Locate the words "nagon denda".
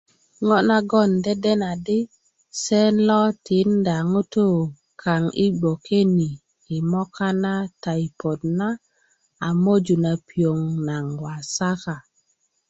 0.69-1.71